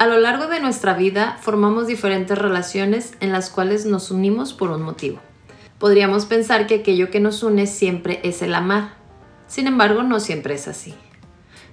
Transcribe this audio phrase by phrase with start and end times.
[0.00, 4.70] A lo largo de nuestra vida formamos diferentes relaciones en las cuales nos unimos por
[4.70, 5.20] un motivo.
[5.78, 8.94] Podríamos pensar que aquello que nos une siempre es el amar.
[9.46, 10.94] Sin embargo, no siempre es así.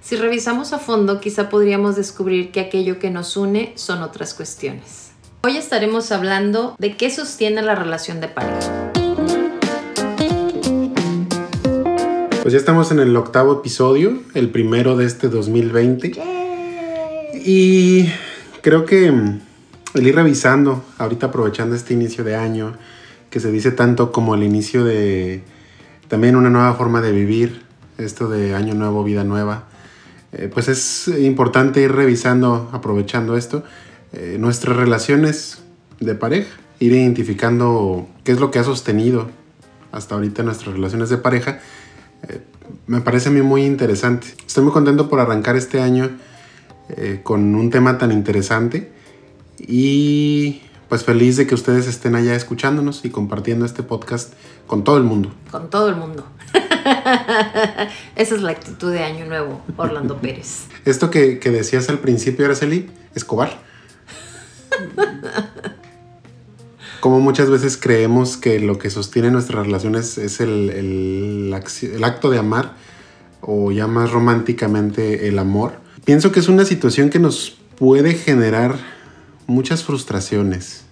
[0.02, 5.12] Si revisamos a fondo, quizá podríamos descubrir que aquello que nos une son otras cuestiones.
[5.42, 8.92] Hoy estaremos hablando de qué sostiene la relación de pareja.
[12.42, 16.37] Pues ya estamos en el octavo episodio, el primero de este 2020.
[17.44, 18.08] Y
[18.62, 19.40] creo que mm,
[19.94, 22.76] el ir revisando, ahorita aprovechando este inicio de año,
[23.30, 25.42] que se dice tanto como el inicio de
[26.08, 27.62] también una nueva forma de vivir,
[27.98, 29.64] esto de año nuevo, vida nueva,
[30.32, 33.64] eh, pues es importante ir revisando, aprovechando esto,
[34.12, 35.58] eh, nuestras relaciones
[36.00, 36.48] de pareja,
[36.80, 39.30] ir identificando qué es lo que ha sostenido
[39.92, 41.60] hasta ahorita nuestras relaciones de pareja
[42.26, 42.40] eh,
[42.86, 44.28] me parece a mí muy interesante.
[44.46, 46.10] Estoy muy contento por arrancar este año
[46.90, 48.90] eh, con un tema tan interesante
[49.58, 54.32] y pues feliz de que ustedes estén allá escuchándonos y compartiendo este podcast
[54.66, 55.32] con todo el mundo.
[55.50, 56.26] Con todo el mundo.
[58.16, 60.66] Esa es la actitud de Año Nuevo, Orlando Pérez.
[60.84, 63.58] Esto que, que decías al principio, Araceli, Escobar.
[67.00, 71.52] como muchas veces creemos que lo que sostiene nuestras relaciones es el,
[72.02, 72.74] acto de amar
[73.40, 75.74] o ya más románticamente el amor.
[76.08, 78.76] Pienso que es una situación que nos puede generar
[79.46, 80.86] muchas frustraciones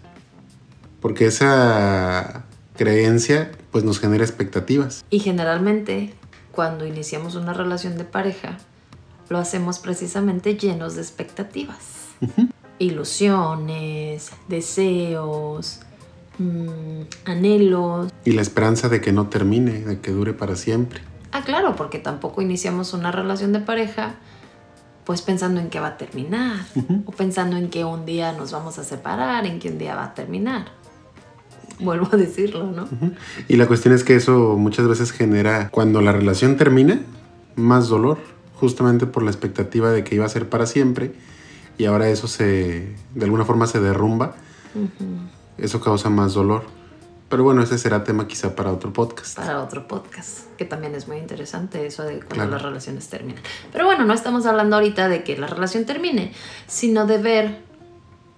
[1.00, 2.45] porque esa
[2.77, 5.06] creencia pues nos genera expectativas.
[5.08, 6.12] Y generalmente
[6.53, 8.58] cuando iniciamos una relación de pareja
[9.31, 11.78] lo hacemos precisamente llenos de expectativas.
[12.78, 15.80] Ilusiones, deseos,
[16.39, 18.12] Mm, anhelos.
[18.27, 21.01] Y la esperanza de que no termine, de que dure para siempre.
[21.33, 24.17] Ah, claro, porque tampoco iniciamos una relación de pareja
[25.07, 26.67] pues pensando en que va a terminar
[27.07, 30.05] o pensando en que un día nos vamos a separar, en que un día va
[30.05, 30.67] a terminar.
[31.79, 32.89] Vuelvo a decirlo, ¿no?
[33.48, 37.01] Y la cuestión es que eso muchas veces genera, cuando la relación termina,
[37.55, 38.19] más dolor,
[38.57, 41.14] justamente por la expectativa de que iba a ser para siempre
[41.79, 44.35] y ahora eso se, de alguna forma se derrumba
[45.59, 46.64] eso causa más dolor.
[47.29, 49.37] Pero bueno, ese será tema quizá para otro podcast.
[49.37, 53.42] Para otro podcast, que también es muy interesante eso de cuando las relaciones terminan.
[53.73, 56.33] Pero bueno, no estamos hablando ahorita de que la relación termine,
[56.69, 57.63] sino de ver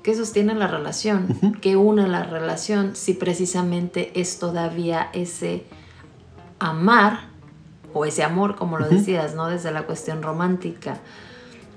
[0.02, 5.66] qué sostiene la relación, qué une la relación, si precisamente es todavía ese
[6.58, 7.28] amar
[7.92, 9.48] o ese amor, como lo decías, ¿no?
[9.48, 10.98] Desde la cuestión romántica.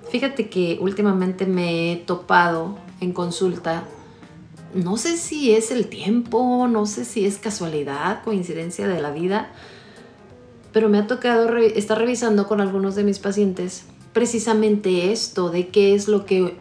[0.09, 3.83] Fíjate que últimamente me he topado en consulta
[4.73, 9.51] no sé si es el tiempo, no sé si es casualidad, coincidencia de la vida,
[10.71, 15.93] pero me ha tocado estar revisando con algunos de mis pacientes precisamente esto, de qué
[15.93, 16.57] es lo que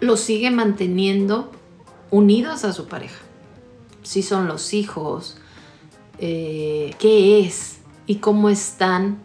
[0.00, 1.50] los sigue manteniendo
[2.10, 3.20] unidos a su pareja.
[4.02, 5.36] Si son los hijos,
[6.18, 9.18] eh, qué es y cómo están,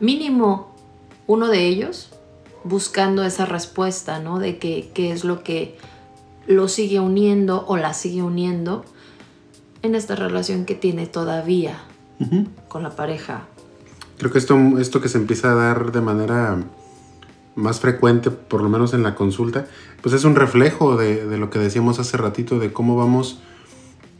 [0.00, 0.74] mínimo
[1.26, 2.10] uno de ellos,
[2.64, 4.38] buscando esa respuesta, ¿no?
[4.38, 5.76] De qué es lo que
[6.46, 8.84] lo sigue uniendo o la sigue uniendo
[9.82, 11.78] en esta relación que tiene todavía
[12.68, 13.48] con la pareja.
[14.18, 16.62] Creo que esto, esto que se empieza a dar de manera
[17.56, 19.66] más frecuente, por lo menos en la consulta,
[20.00, 23.40] pues es un reflejo de, de lo que decíamos hace ratito, de cómo vamos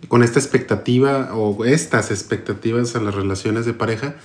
[0.08, 4.16] con esta expectativa o estas expectativas a las relaciones de pareja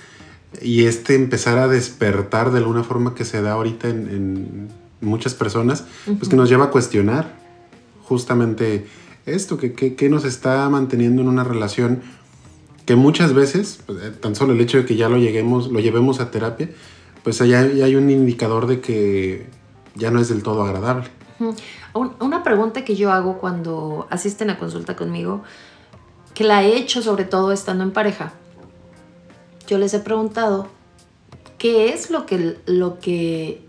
[0.60, 4.68] y este empezar a despertar de alguna forma que se da ahorita en,
[5.00, 7.47] muchas personas, pues que nos lleva a cuestionar
[8.08, 8.86] justamente
[9.26, 12.00] esto, que, nos está manteniendo en una relación
[12.86, 15.78] que muchas veces, pues, eh, tan solo el hecho de que ya lo, lleguemos, lo
[15.80, 16.70] llevemos a terapia,
[17.22, 19.46] pues allá hay un indicador de que
[19.94, 21.08] ya no es del todo agradable.
[21.92, 25.42] Una pregunta que yo hago cuando asisten a consulta conmigo,
[26.34, 28.32] que la he hecho sobre todo estando en pareja,
[29.66, 30.68] yo les he preguntado,
[31.58, 33.62] ¿qué es lo que, lo que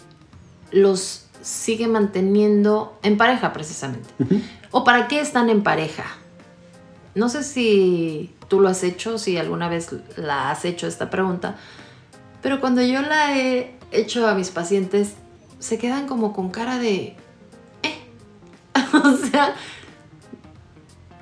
[0.72, 4.10] los sigue manteniendo en pareja precisamente.
[4.72, 6.06] ¿O para qué están en pareja?
[7.16, 11.56] No sé si tú lo has hecho, si alguna vez la has hecho esta pregunta,
[12.42, 15.16] pero cuando yo la he hecho a mis pacientes,
[15.60, 17.16] se quedan como con cara de...
[17.84, 17.98] Eh.
[18.94, 19.56] o sea,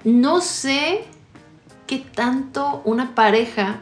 [0.04, 1.06] no sé
[1.88, 3.82] qué tanto una pareja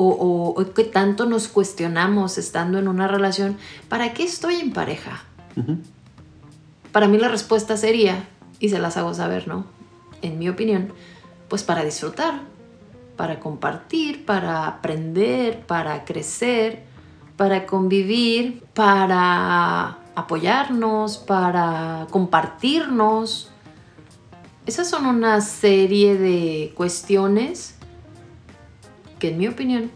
[0.00, 3.56] o, o, que tanto nos cuestionamos estando en una relación,
[3.88, 5.24] ¿para qué estoy en pareja?
[6.92, 8.28] Para mí la respuesta sería,
[8.60, 9.66] y se las hago saber, ¿no?
[10.22, 10.92] En mi opinión,
[11.48, 12.42] pues para disfrutar,
[13.16, 16.84] para compartir, para aprender, para crecer,
[17.36, 23.50] para convivir, para apoyarnos, para compartirnos.
[24.64, 27.77] Esas son una serie de cuestiones
[29.18, 29.90] que en mi opinión,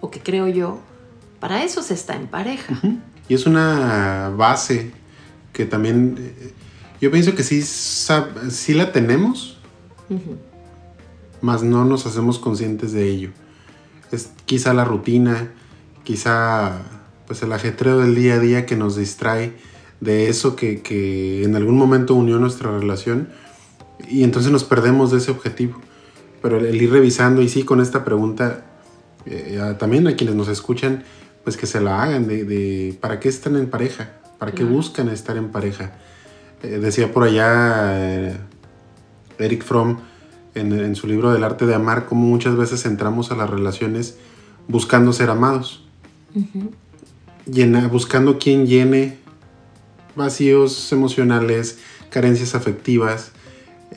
[0.00, 0.80] o que creo yo,
[1.40, 2.78] para eso se está en pareja.
[3.28, 4.90] Y es una base
[5.52, 6.52] que también, eh,
[7.00, 9.58] yo pienso que sí, sí la tenemos,
[11.40, 13.30] mas no nos hacemos conscientes de ello.
[14.10, 15.52] Es quizá la rutina,
[16.02, 16.82] quizá
[17.26, 19.52] pues el ajetreo del día a día que nos distrae
[20.00, 23.28] de eso que, en algún momento unió nuestra relación
[24.08, 25.80] y entonces nos perdemos de ese objetivo.
[26.42, 28.64] Pero el, ir revisando y sí con esta pregunta,
[29.26, 31.04] eh, también a quienes nos escuchan,
[31.44, 35.36] pues que se la hagan de, para qué están en pareja, para qué buscan estar
[35.36, 35.92] en pareja.
[36.62, 38.36] Eh, decía por allá eh,
[39.38, 39.98] Eric Fromm
[40.54, 44.16] en, su libro del arte de amar, cómo muchas veces entramos a las relaciones
[44.68, 45.84] buscando ser amados.
[47.90, 49.18] buscando quien llene
[50.16, 51.78] vacíos emocionales,
[52.10, 53.32] carencias afectivas.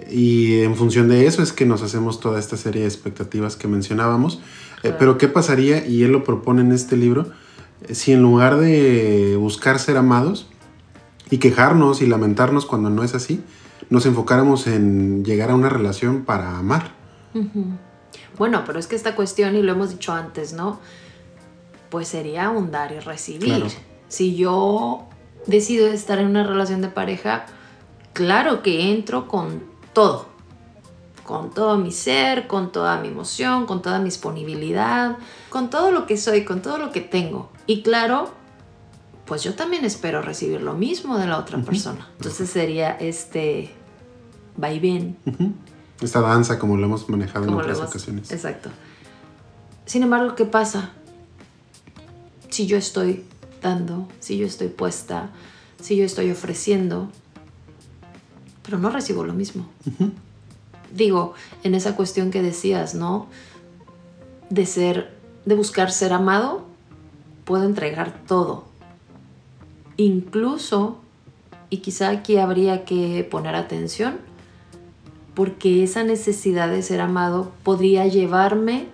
[0.10, 3.68] Y en función de eso es que nos hacemos toda esta serie de expectativas que
[3.68, 4.40] mencionábamos.
[4.82, 5.86] Eh, pero ¿qué pasaría?
[5.86, 7.28] Y él lo propone en este libro.
[7.92, 10.48] Si en lugar de buscar ser amados
[11.30, 13.42] y quejarnos y lamentarnos cuando no es así,
[13.90, 16.92] nos enfocáramos en llegar a una relación para amar.
[18.38, 20.80] Bueno, pero es que esta cuestión, y lo hemos dicho antes, ¿no?
[21.90, 23.66] Pues sería un dar y recibir.
[24.08, 25.08] Si yo
[25.46, 27.46] decido estar en una relación de pareja,
[28.14, 30.28] claro que entro con todo.
[31.24, 35.18] Con todo mi ser, con toda mi emoción, con toda mi disponibilidad,
[35.50, 37.50] con todo lo que soy, con todo lo que tengo.
[37.66, 38.30] Y claro,
[39.26, 42.10] pues yo también espero recibir lo mismo de la otra persona.
[42.18, 43.74] Entonces sería este
[44.58, 45.18] vaivén.
[46.02, 48.32] Esta danza como lo hemos manejado en otras ocasiones.
[48.32, 48.70] Exacto.
[49.86, 50.92] Sin embargo, ¿qué pasa?
[52.50, 53.26] Si yo estoy
[53.62, 55.30] dando, si yo estoy puesta,
[55.82, 57.10] si yo estoy ofreciendo,
[58.74, 59.68] pero no recibo lo mismo.
[60.92, 63.28] Digo, en esa cuestión que decías, ¿no?
[64.50, 65.16] De ser,
[65.46, 66.66] de buscar ser amado,
[67.46, 68.64] puedo entregar todo.
[69.96, 70.98] Incluso,
[71.70, 74.18] y quizá aquí habría que poner atención,
[75.36, 78.88] porque esa necesidad de ser amado podría llevarme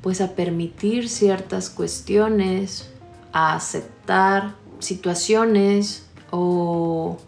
[0.00, 2.88] pues a permitir ciertas cuestiones,
[3.32, 7.18] a aceptar situaciones o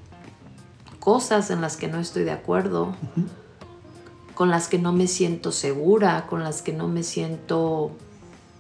[1.01, 2.95] cosas en las que no estoy de acuerdo,
[4.35, 7.91] con las que no me siento segura, con las que no me siento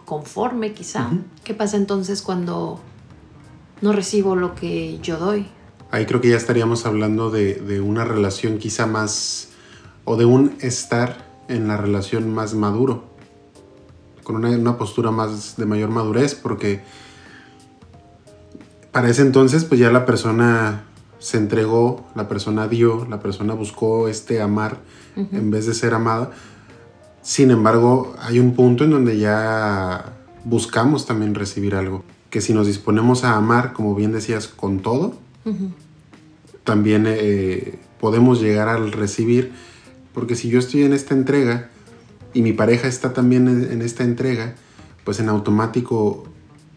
[0.04, 1.10] conforme quizá.
[1.44, 2.81] ¿Qué pasa entonces cuando
[3.81, 5.46] no recibo lo que yo doy?
[5.90, 9.50] Ahí creo que ya estaríamos hablando de, una relación quizá más,
[10.04, 13.04] o de un estar en la relación más maduro,
[14.25, 16.81] con una, una postura más de mayor madurez, porque
[18.92, 20.84] para ese entonces pues ya la persona
[21.20, 24.78] se entregó, la persona dio, la persona buscó este amar
[25.14, 26.31] en vez de ser amada.
[27.22, 32.02] Sin embargo, hay un punto en donde ya buscamos también recibir algo.
[32.31, 35.14] Que si nos disponemos a amar, como bien decías, con todo,
[36.64, 39.52] también eh, podemos llegar al recibir,
[40.14, 41.70] porque si yo estoy en esta entrega
[42.32, 44.55] y mi pareja está también en, esta entrega,
[45.05, 46.25] pues en automático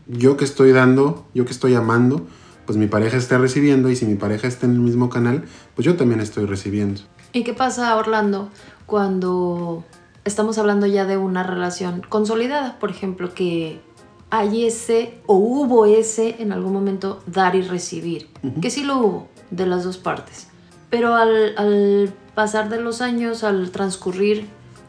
[0.07, 2.27] yo que estoy dando, yo que estoy amando,
[2.65, 5.43] pues mi pareja está recibiendo y si mi pareja está en el mismo canal,
[5.75, 7.01] pues yo también estoy recibiendo.
[7.31, 8.49] ¿Y qué pasa, Orlando,
[8.85, 9.83] cuando
[10.23, 12.79] estamos hablando ya de una relación consolidada?
[12.79, 13.81] Por ejemplo, que
[14.29, 18.29] hay ese o hubo ese en algún momento dar y recibir,
[18.61, 20.47] que sí lo hubo de las dos partes.
[20.89, 24.47] Pero al, pasar de los años, al transcurrir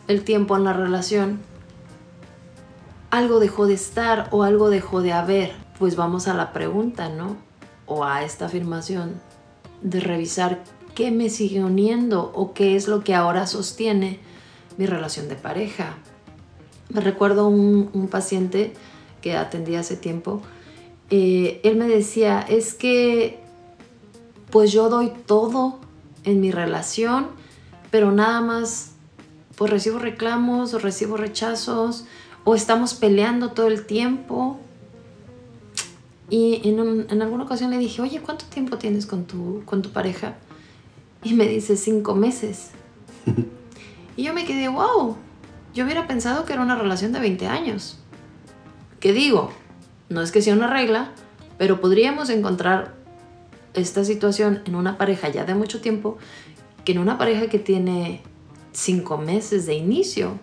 [0.08, 1.40] el tiempo en la relación,
[3.10, 5.52] algo dejó de estar o algo dejó de haber.
[5.78, 7.36] Pues vamos a la pregunta, ¿no?
[7.86, 9.20] O a esta afirmación
[9.82, 10.62] de revisar
[10.94, 14.20] qué me sigue uniendo o qué es lo que ahora sostiene
[14.76, 15.96] mi relación de pareja.
[16.88, 18.72] Me recuerdo un, paciente
[19.20, 20.42] que atendí hace tiempo,
[21.10, 23.40] eh, él me decía, es que
[24.50, 25.78] pues yo doy todo
[26.24, 27.28] en mi relación,
[27.90, 28.92] pero nada más
[29.56, 32.04] pues recibo reclamos o recibo rechazos
[32.44, 34.58] o estamos peleando todo el tiempo.
[36.30, 39.90] Y en, en, alguna ocasión le dije, oye, ¿cuánto tiempo tienes con tu, con tu
[39.90, 40.36] pareja?
[41.22, 42.70] Y me dice, cinco meses.
[44.16, 45.16] y yo me quedé, wow,
[45.74, 47.98] yo hubiera pensado que era una relación de 20 años
[49.04, 49.50] que digo,
[50.08, 51.12] no es que sea una regla,
[51.58, 52.94] pero podríamos encontrar
[53.74, 56.16] esta situación en una pareja ya de mucho tiempo
[56.86, 58.22] que en una pareja que tiene
[58.72, 60.38] cinco meses de inicio.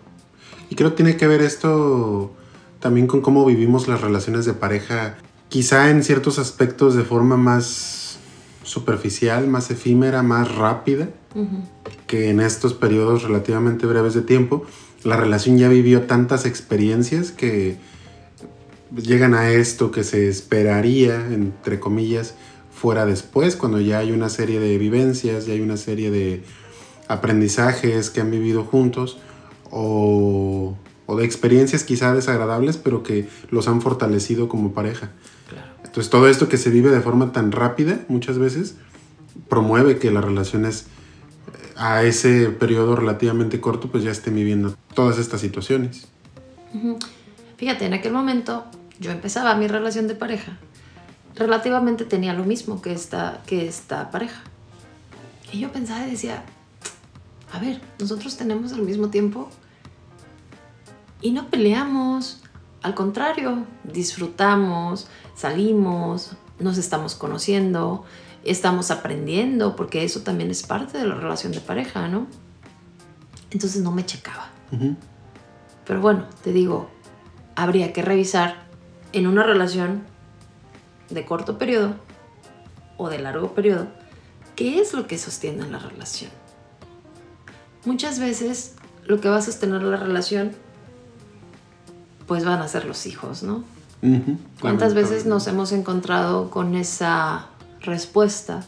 [0.70, 2.30] Y creo que tiene que ver esto
[2.78, 5.16] también con cómo vivimos las relaciones de pareja,
[5.52, 8.16] quizá en ciertos aspectos de forma más
[8.64, 11.10] superficial, más efímera, más rápida,
[12.06, 14.64] que en estos periodos relativamente breves de tiempo,
[15.04, 17.76] la relación ya vivió tantas experiencias que
[18.96, 22.34] llegan a esto que se esperaría, entre comillas,
[22.74, 26.44] fuera después, cuando ya hay una serie de vivencias, ya hay una serie de
[27.08, 29.18] aprendizajes que han vivido juntos
[29.70, 30.78] o,
[31.14, 35.10] de experiencias quizá desagradables, pero que los han fortalecido como pareja.
[35.84, 38.76] Entonces todo esto que se vive de forma tan rápida muchas veces
[39.48, 45.18] promueve que las relaciones eh, a ese periodo relativamente corto pues ya estén viviendo todas
[45.18, 46.08] estas situaciones.
[47.56, 48.64] Fíjate, en aquel momento
[48.98, 50.58] yo empezaba mi relación de pareja,
[51.36, 54.42] relativamente tenía lo mismo que esta, que esta pareja.
[55.52, 56.44] Y yo pensaba y decía,
[57.52, 59.50] a ver, nosotros tenemos el mismo tiempo
[61.20, 62.41] y no peleamos.
[62.82, 68.04] Al contrario, disfrutamos, salimos, nos estamos conociendo,
[68.44, 72.26] estamos aprendiendo, porque eso también es parte de la relación de pareja, ¿no?
[73.50, 74.50] Entonces no me checaba.
[75.86, 76.88] Pero bueno, te digo,
[77.54, 78.66] habría que revisar
[79.12, 80.04] en una relación
[81.10, 81.94] de corto periodo
[82.96, 83.88] o de largo periodo,
[84.56, 86.30] ¿qué es lo que sostiene la relación?
[87.84, 90.52] Muchas veces lo que va a sostener la relación,
[92.26, 93.64] pues van a ser los hijos, ¿no?
[94.60, 97.46] ¿Cuántas veces nos hemos encontrado con esa
[97.82, 98.66] respuesta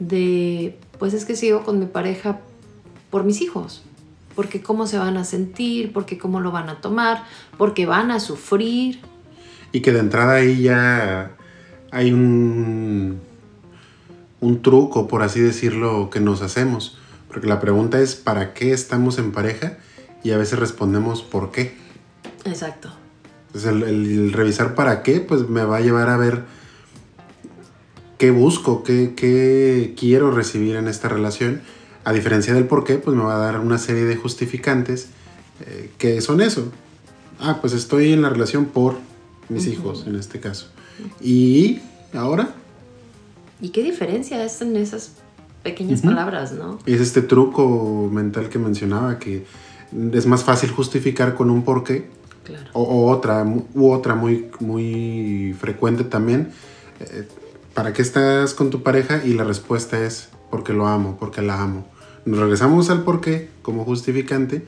[0.00, 2.40] de, pues es que sigo con mi pareja
[3.10, 3.82] por mis hijos?
[4.34, 7.24] Porque cómo se van a sentir, porque cómo lo van a tomar,
[7.56, 9.00] porque van a sufrir,
[9.76, 11.32] y que de entrada ahí ya
[11.90, 13.20] hay un,
[14.40, 16.98] un truco, por así decirlo, que nos hacemos.
[17.28, 19.76] Porque la pregunta es, ¿para qué estamos en pareja?
[20.22, 21.76] Y a veces respondemos, ¿por qué?
[22.46, 22.90] Exacto.
[23.48, 26.44] Entonces el, el, revisar para qué, pues me va a llevar a ver
[28.18, 31.62] qué busco, qué, qué quiero recibir en esta relación.
[32.04, 35.08] A diferencia del por qué, pues me va a dar una serie de justificantes
[35.66, 36.70] eh, que son eso.
[37.40, 38.96] Ah, pues estoy en la relación por
[39.48, 40.68] mis hijos en este caso.
[41.20, 41.80] Y
[42.14, 42.54] ahora.
[43.60, 45.12] ¿Y qué diferencia es en esas
[45.62, 46.78] pequeñas palabras, no?
[46.86, 49.44] Es este truco mental que mencionaba, que
[50.12, 52.08] es más fácil justificar con un porqué.
[52.46, 52.70] Claro.
[52.74, 56.52] O, otra, u otra muy, muy frecuente también.
[57.00, 57.26] Eh,
[57.74, 59.20] ¿Para qué estás con tu pareja?
[59.24, 61.84] Y la respuesta es porque lo amo, porque la amo.
[62.24, 64.64] Nos regresamos al porqué como justificante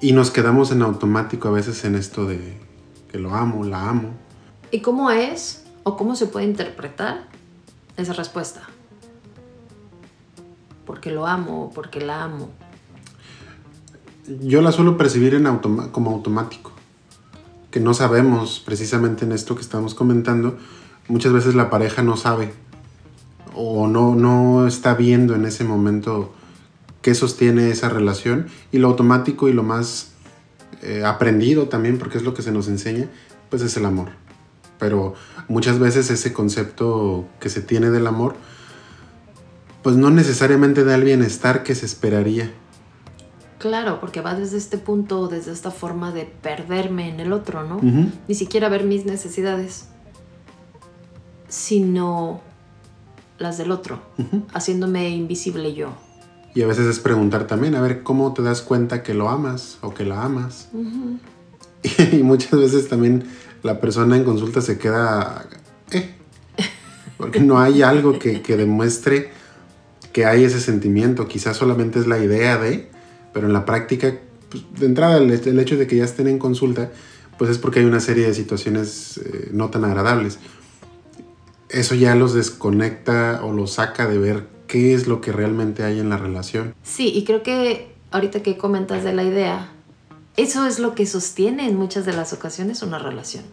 [0.00, 2.58] y nos quedamos en automático a veces en esto de
[3.10, 4.10] que lo amo, la amo.
[4.72, 7.28] ¿Y cómo es o cómo se puede interpretar
[7.96, 8.62] esa respuesta?
[10.84, 12.50] Porque lo amo porque la amo.
[14.42, 15.44] Yo la suelo percibir en
[15.92, 16.72] como automático,
[17.70, 20.56] que no sabemos precisamente en esto que estamos comentando.
[21.08, 22.52] Muchas veces la pareja no sabe
[23.54, 26.34] o no, no está viendo en ese momento
[27.02, 30.08] qué sostiene esa relación y lo automático y lo más
[30.82, 33.08] eh, aprendido también, porque es lo que se nos enseña,
[33.48, 34.08] pues es el amor.
[34.78, 35.14] Pero
[35.48, 38.34] muchas veces ese concepto que se tiene del amor,
[39.82, 42.50] pues no necesariamente da el bienestar que se esperaría.
[43.66, 47.80] Claro, porque va desde este punto, desde esta forma de perderme en el otro, ¿no?
[48.28, 49.88] Ni siquiera ver mis necesidades,
[51.48, 52.40] sino
[53.38, 54.00] las del otro,
[54.52, 55.88] haciéndome invisible yo.
[56.54, 59.78] Y a veces es preguntar también, a ver, ¿cómo te das cuenta que lo amas
[59.82, 60.70] o que la amas?
[62.12, 63.24] y, muchas veces también
[63.62, 65.46] la persona en consulta se queda,
[65.90, 66.14] eh,
[67.18, 69.32] porque no hay algo que, demuestre
[70.12, 71.28] que hay ese sentimiento.
[71.28, 72.90] Quizás solamente es la idea de,
[73.36, 76.90] pero en la práctica, pues, de entrada, el, hecho de que ya estén en consulta,
[77.36, 80.38] pues es porque hay una serie de situaciones eh, no tan agradables.
[81.68, 86.00] Eso ya los desconecta o los saca de ver qué es lo que realmente hay
[86.00, 86.74] en la relación.
[86.82, 89.70] Sí, y creo que ahorita que comentas de la idea,
[90.38, 93.44] eso es lo que sostiene en muchas de las ocasiones una relación.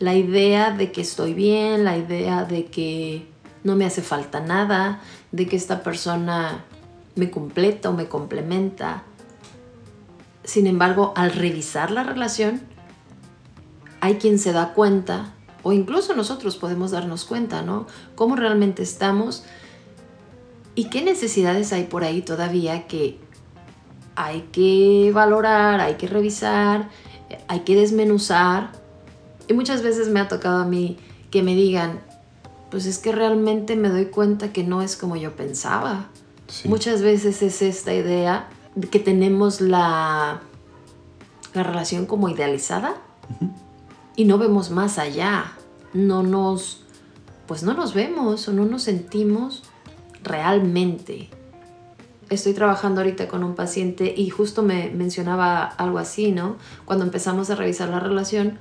[0.00, 3.26] La idea de que estoy bien, la idea de que
[3.64, 5.00] no me hace falta nada,
[5.32, 6.66] de que esta persona
[7.18, 9.02] me completa o me complementa.
[10.44, 12.62] Sin embargo, al revisar la relación,
[14.00, 17.86] hay quien se da cuenta, o incluso nosotros podemos darnos cuenta, ¿no?
[18.14, 19.44] Cómo realmente estamos
[20.78, 23.18] ¿Y qué necesidades hay por ahí todavía que
[24.14, 26.88] hay que valorar, hay que revisar,
[27.48, 28.70] hay que desmenuzar?
[29.48, 30.96] Y muchas veces me ha tocado a mí
[31.32, 31.98] que me digan,
[32.70, 36.10] pues es que realmente me doy cuenta que no es como yo pensaba.
[36.64, 40.40] Muchas veces es esta idea de que tenemos la,
[41.54, 42.96] la relación como idealizada
[44.16, 45.52] y no vemos más allá.
[45.92, 46.82] no nos,
[47.46, 49.62] pues no nos vemos o no nos sentimos
[50.22, 51.28] realmente.
[52.30, 56.56] Estoy trabajando ahorita con un paciente y justo me mencionaba algo así, ¿no?
[56.84, 58.58] Cuando empezamos a revisar la relación,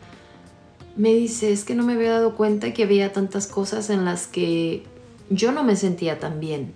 [0.96, 4.28] me dice, es que no me había dado cuenta que había tantas cosas en las
[4.28, 4.84] que
[5.30, 6.74] yo no me sentía tan bien.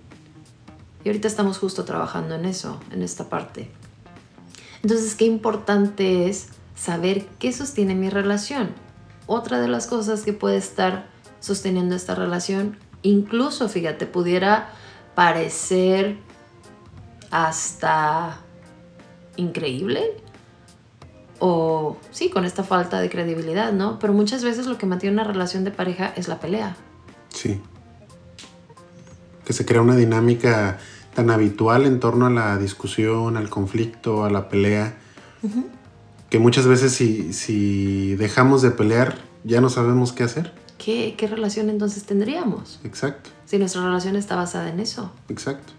[1.04, 3.70] Y ahorita estamos justo trabajando en eso, en esta parte.
[4.82, 8.70] Entonces, qué importante es saber qué sostiene mi relación.
[9.26, 11.06] Otra de las cosas que puede estar
[11.40, 14.70] sosteniendo esta relación, incluso, fíjate, pudiera
[15.14, 16.18] parecer
[17.30, 18.38] hasta
[19.36, 20.16] increíble
[21.38, 23.98] o sí, con esta falta de credibilidad, ¿no?
[23.98, 26.76] Pero muchas veces lo que mantiene una relación de pareja es la pelea.
[27.30, 27.60] Sí.
[29.44, 30.78] Que se crea una dinámica
[31.14, 34.96] tan habitual en torno a la discusión, al conflicto, a la pelea,
[36.30, 40.52] que muchas veces si, si, dejamos de pelear ya no sabemos qué hacer.
[40.78, 42.80] ¿Qué, ¿Qué relación entonces tendríamos?
[42.84, 43.30] Exacto.
[43.44, 45.12] Si nuestra relación está basada en eso.
[45.28, 45.72] Exacto.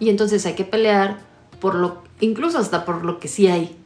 [0.00, 1.18] Y entonces hay que pelear
[1.60, 3.76] por lo, incluso hasta por lo que sí hay.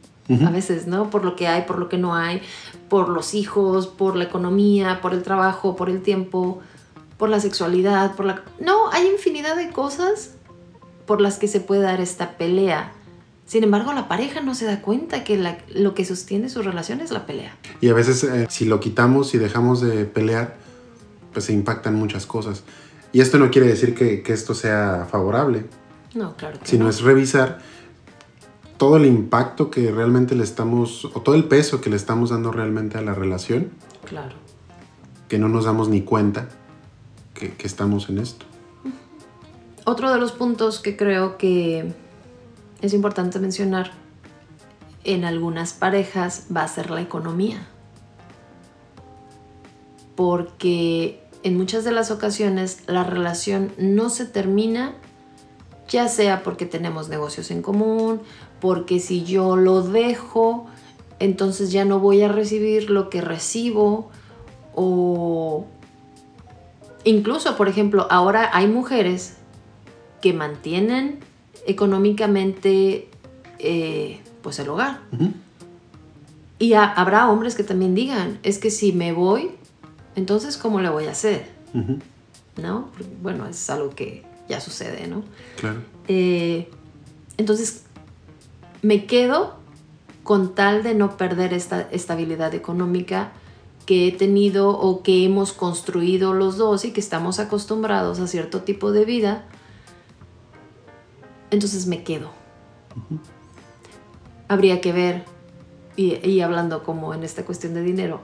[0.45, 1.09] A veces, ¿no?
[1.09, 2.41] Por lo que hay, por lo que no hay,
[2.87, 6.61] por los hijos, por la economía, por el trabajo, por el tiempo,
[7.17, 8.41] por la sexualidad, por la...
[8.57, 10.35] No, hay infinidad de cosas
[11.11, 12.93] por las que se puede dar esta pelea.
[13.45, 17.11] Sin embargo, la pareja no se da cuenta que lo que sostiene su relación es
[17.11, 17.53] la pelea.
[17.81, 20.55] Y a veces eh, si lo quitamos y dejamos de pelear,
[21.33, 22.63] pues se impactan muchas cosas.
[23.11, 25.65] Y esto no quiere decir que, esto sea favorable.
[26.13, 26.57] No, claro.
[26.61, 27.59] Que sino es revisar
[28.77, 32.53] todo el impacto que realmente le estamos, o todo el peso que le estamos dando
[32.53, 33.69] realmente a la relación.
[34.05, 34.37] Claro.
[35.27, 36.47] Que no nos damos ni cuenta
[37.33, 38.45] que estamos en esto.
[39.85, 41.93] Otro de los puntos que creo que
[42.81, 43.91] es importante mencionar
[45.03, 47.67] en algunas parejas va a ser la economía.
[50.15, 54.93] Porque en muchas de las ocasiones la relación no se termina,
[55.89, 58.21] ya sea porque tenemos negocios en común,
[58.59, 60.67] porque si yo lo dejo,
[61.19, 64.11] entonces ya no voy a recibir lo que recibo,
[64.75, 65.65] o
[67.03, 69.37] incluso, por ejemplo, ahora hay mujeres
[70.21, 71.19] que mantienen
[71.65, 73.09] económicamente
[73.59, 75.01] eh, pues el hogar.
[76.59, 79.51] Y habrá hombres que también digan, es que si me voy,
[80.15, 81.47] entonces ¿cómo le voy a hacer?
[82.57, 82.89] ¿No?
[83.21, 85.23] Bueno, es algo que ya sucede, ¿no?
[85.59, 85.79] Claro.
[86.07, 86.69] Eh,
[87.37, 87.83] entonces,
[88.81, 89.55] me quedo
[90.23, 93.31] con tal de no perder esta estabilidad económica
[93.85, 98.61] que he tenido o que hemos construido los dos y que estamos acostumbrados a cierto
[98.61, 99.45] tipo de vida
[101.51, 102.31] entonces me quedo.
[104.47, 105.23] Habría que ver,
[105.95, 108.21] y, hablando como en esta cuestión de dinero,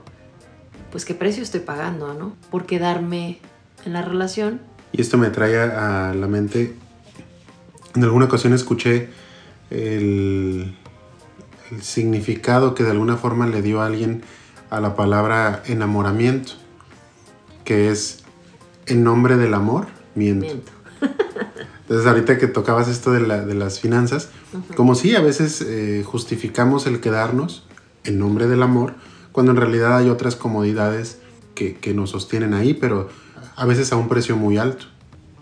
[0.90, 2.34] pues qué precio estoy pagando, ¿no?
[2.50, 3.38] Por quedarme
[3.84, 4.60] en la relación.
[4.92, 6.74] Y esto me trae a la mente,
[7.94, 9.10] en alguna ocasión escuché
[9.70, 10.74] el,
[11.70, 14.22] el significado que de alguna forma le dio a alguien
[14.70, 16.52] a la palabra enamoramiento,
[17.64, 18.24] que es
[18.86, 20.46] en nombre del amor, miento.
[20.46, 20.72] miento.
[21.88, 23.20] Entonces, ahorita que tocabas esto de,
[23.54, 24.28] las finanzas,
[24.76, 27.64] como si a veces eh, justificamos el quedarnos
[28.04, 28.92] en nombre del amor,
[29.32, 31.18] cuando en realidad hay otras comodidades
[31.54, 33.08] que, nos sostienen ahí, pero
[33.56, 34.84] a veces a un precio muy alto.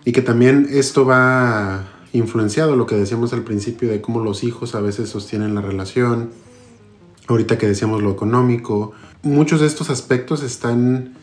[0.04, 4.76] Y que también esto va influenciado, lo que decíamos al principio, de cómo los hijos
[4.76, 6.30] a veces sostienen la relación,
[7.26, 11.14] ahorita que decíamos lo económico, muchos de estos aspectos están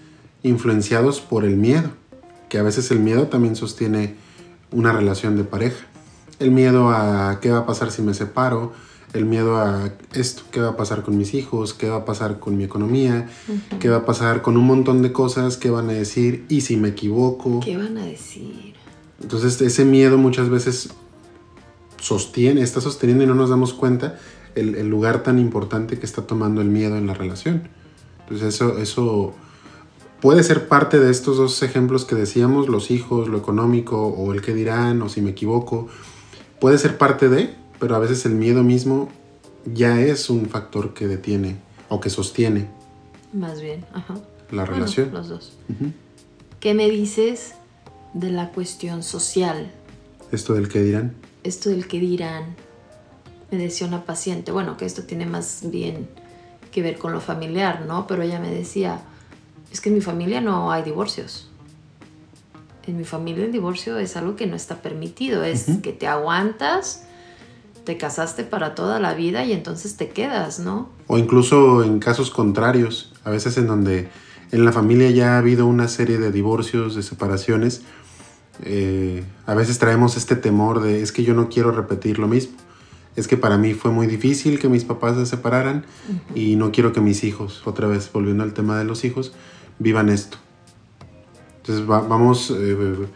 [0.43, 1.91] influenciados por el miedo,
[2.49, 4.15] que a veces el miedo también sostiene
[4.73, 5.85] una relación de pareja.
[6.39, 8.73] El miedo a qué va a pasar si me separo,
[9.13, 12.39] el miedo a esto, qué va a pasar con mis hijos, qué va a pasar
[12.39, 13.29] con mi economía,
[13.79, 16.77] qué va a pasar con un montón de cosas, qué van a decir y si
[16.77, 17.59] me equivoco.
[17.59, 18.73] ¿Qué van a decir?
[19.21, 20.89] Entonces ese miedo muchas veces
[21.99, 24.17] sostiene, está sosteniendo y no nos damos cuenta
[24.55, 27.69] el, el lugar tan importante que está tomando el miedo en la relación.
[28.21, 29.35] Entonces eso, eso
[30.23, 34.41] puede ser parte de estos dos ejemplos que decíamos, los hijos, lo económico o el
[34.41, 35.89] que dirán o si me equivoco.
[36.61, 39.09] Puede ser parte de, pero a veces el miedo mismo
[39.65, 41.57] ya es un factor que detiene
[41.89, 42.69] o que sostiene.
[43.33, 44.15] Más bien, ajá.
[44.49, 45.11] La relación.
[45.11, 45.57] los dos.
[46.61, 47.55] ¿Qué me dices
[48.13, 49.73] de la cuestión social?
[50.31, 51.15] Esto del que dirán.
[51.43, 52.55] Esto del que dirán.
[53.51, 56.07] Me decía una paciente, bueno, que esto tiene más bien
[56.71, 58.07] que ver con lo familiar, ¿no?
[58.07, 59.01] Pero ella me decía,
[59.73, 61.49] es que en mi familia no hay divorcios.
[62.85, 67.05] En mi familia el divorcio es algo que no está permitido, es que te aguantas,
[67.83, 70.89] te casaste para toda la vida y entonces te quedas, ¿no?
[71.07, 74.09] O incluso en casos contrarios, a veces en donde
[74.51, 77.81] en la familia ya ha habido una serie de divorcios, de separaciones,
[78.61, 82.53] eh, a veces traemos este temor de es que yo no quiero repetir lo mismo.
[83.15, 85.85] Es que para mí fue muy difícil que mis papás se separaran
[86.35, 89.33] y no quiero que mis hijos, otra vez volviendo al tema de los hijos,
[89.79, 90.37] vivan esto.
[91.57, 93.07] Entonces vamos eh,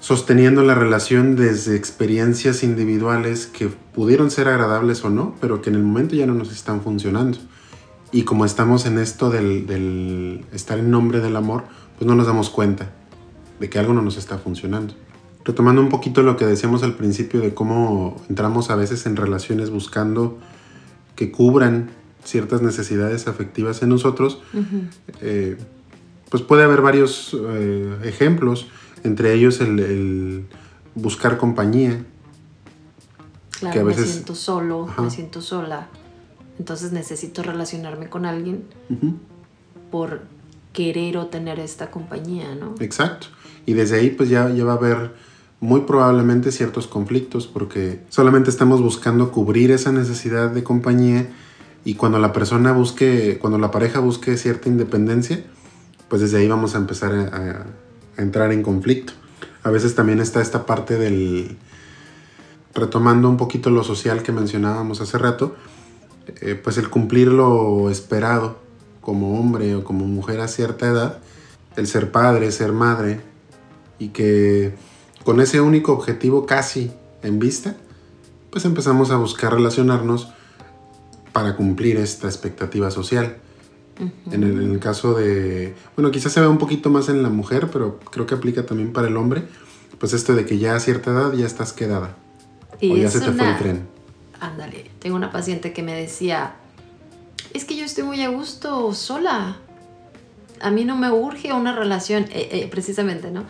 [0.00, 5.76] sosteniendo la relación desde experiencias individuales que pudieron ser agradables o no, pero que en
[5.76, 7.38] el momento ya no nos están funcionando.
[8.12, 11.64] Y como estamos en esto del, del estar en nombre del amor,
[11.98, 12.90] pues no nos damos cuenta
[13.58, 14.94] de que algo no nos está funcionando.
[15.44, 19.70] Retomando un poquito lo que decíamos al principio de cómo entramos a veces en relaciones
[19.70, 20.38] buscando
[21.14, 21.90] que cubran
[22.26, 24.40] ciertas necesidades afectivas en nosotros,
[25.20, 25.56] eh,
[26.28, 28.66] pues puede haber varios eh, ejemplos,
[29.04, 30.46] entre ellos el,
[30.94, 32.04] buscar compañía.
[33.58, 34.06] Claro, que a veces...
[34.06, 35.88] me siento solo, me siento sola,
[36.58, 38.64] entonces necesito relacionarme con alguien
[39.90, 40.22] por
[40.72, 42.74] querer o tener esta compañía, ¿no?
[42.80, 43.28] Exacto.
[43.64, 45.14] Y desde ahí pues ya, ya va a haber
[45.60, 51.28] muy probablemente ciertos conflictos porque solamente estamos buscando cubrir esa necesidad de compañía
[51.86, 55.44] y cuando la persona busque, cuando la pareja busque cierta independencia,
[56.08, 57.64] pues desde ahí vamos a empezar a,
[58.20, 59.12] entrar en conflicto.
[59.62, 61.56] A veces también está esta parte del,
[62.74, 65.54] retomando un poquito lo social que mencionábamos hace rato,
[66.40, 68.58] eh, pues el cumplir lo esperado
[69.00, 71.18] como hombre o como mujer a cierta edad,
[71.76, 73.20] el ser padre, ser madre,
[74.00, 74.74] y que
[75.24, 76.90] con ese único objetivo casi
[77.22, 77.76] en vista,
[78.50, 80.32] pues empezamos a buscar relacionarnos
[81.36, 83.36] para cumplir esta expectativa social.
[84.30, 88.00] en, el, caso de, bueno, quizás se ve un poquito más en la mujer, pero
[88.10, 89.42] creo que aplica también para el hombre,
[89.98, 92.16] pues esto de que ya a cierta edad ya estás quedada.
[92.80, 93.86] Y o ya se te fue el tren.
[94.40, 96.56] Ándale, tengo una paciente que me decía,
[97.52, 99.58] es que yo estoy muy a gusto sola.
[100.62, 103.44] A mí no me urge una relación, eh, eh, precisamente, ¿no?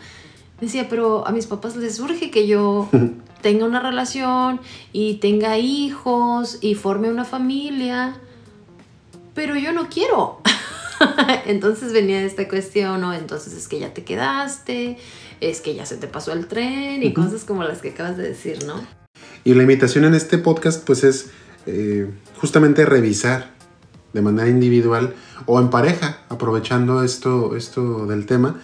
[0.59, 2.89] Decía, pero a mis papás les urge que yo
[3.41, 4.59] tenga una relación
[4.93, 8.15] y tenga hijos y forme una familia,
[9.33, 10.41] pero yo no quiero.
[11.45, 13.13] entonces venía esta cuestión, ¿no?
[13.13, 14.97] Entonces es que ya te quedaste,
[15.41, 18.23] es que ya se te pasó el tren y cosas como las que acabas de
[18.23, 18.75] decir, ¿no?
[19.43, 21.31] Y la invitación en este podcast pues es
[21.65, 23.51] eh, justamente revisar
[24.13, 25.13] de manera individual
[25.45, 28.59] o en pareja, aprovechando esto, esto del tema,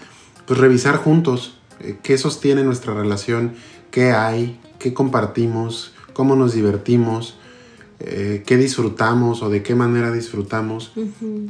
[0.46, 1.58] pues revisar juntos
[2.02, 3.54] qué sostiene nuestra relación,
[3.92, 7.38] qué hay, qué compartimos, cómo nos divertimos,
[8.00, 10.92] eh, qué disfrutamos o de qué manera disfrutamos,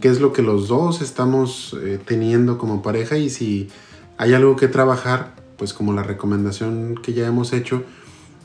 [0.01, 3.69] qué es lo que los dos estamos eh, teniendo como pareja y si
[4.17, 7.83] hay algo que trabajar, pues como la recomendación que ya hemos hecho,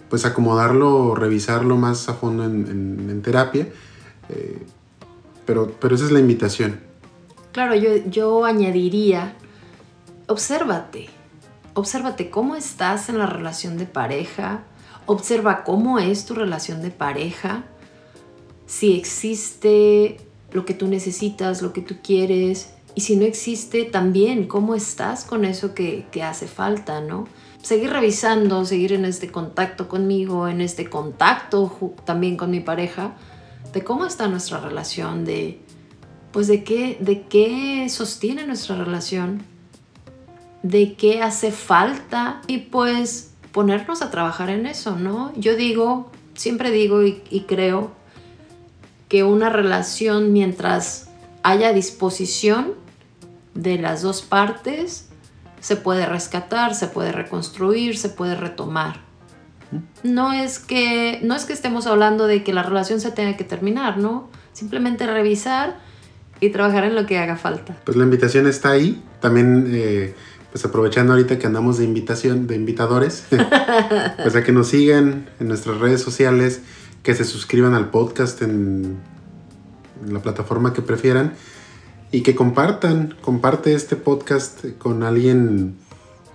[0.09, 3.69] pues acomodarlo, revisarlo más a fondo en, terapia.
[5.45, 6.81] pero, pero esa es la invitación.
[7.53, 9.35] Claro, yo, yo añadiría,
[10.29, 11.09] obsérvate,
[11.79, 14.65] Obsérvate cómo estás en la relación de pareja.
[15.07, 17.67] Observa cómo es tu relación de pareja.
[18.67, 20.17] Si existe
[20.51, 22.75] lo que tú necesitas, lo que tú quieres.
[22.97, 27.29] Y si no existe, también cómo estás con eso que, hace falta, ¿no?
[27.63, 33.15] Seguir revisando, seguir en este contacto conmigo, en este contacto también con mi pareja,
[33.73, 35.61] de cómo está nuestra relación, de
[36.33, 39.45] pues de qué, de qué sostiene nuestra relación
[40.63, 45.33] de qué hace falta y pues ponernos a trabajar en eso, ¿no?
[45.37, 47.93] Yo digo, siempre digo y, creo
[49.09, 51.11] que una relación mientras
[51.43, 52.75] haya disposición
[53.55, 55.09] de las dos partes,
[55.61, 59.01] se puede rescatar, se puede reconstruir, se puede retomar.
[60.03, 63.45] No es que no es que estemos hablando de que la relación se tenga que
[63.45, 64.31] terminar, ¿no?
[64.53, 65.79] Simplemente revisar
[66.41, 67.77] y trabajar en lo que haga falta.
[67.85, 69.03] Pues la invitación está ahí.
[69.21, 70.15] También eh,
[70.51, 73.27] pues aprovechando ahorita que andamos de invitación, de invitadores,
[74.23, 76.63] pues a que nos sigan en nuestras redes sociales,
[77.03, 78.97] que se suscriban al podcast en,
[80.07, 81.35] la plataforma que prefieran
[82.13, 85.75] y que compartan, comparte este podcast con alguien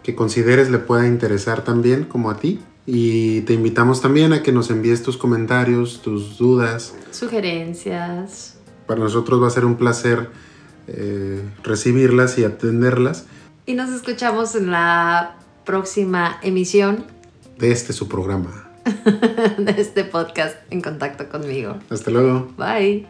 [0.04, 2.60] que consideres le pueda interesar también como a ti.
[2.86, 6.94] Y te invitamos también a que nos envíes tus comentarios, tus dudas.
[7.12, 8.58] Sugerencias.
[8.86, 10.28] Para nosotros va a ser un placer
[10.88, 13.26] eh, recibirlas y atenderlas
[13.66, 17.06] y nos escuchamos en la próxima emisión
[17.58, 18.70] de este su programa.
[19.58, 21.78] de este podcast en contacto conmigo.
[21.90, 22.52] Hasta luego.
[22.58, 23.08] Bye.